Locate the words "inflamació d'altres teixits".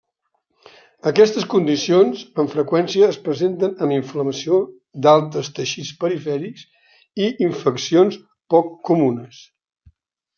3.97-5.91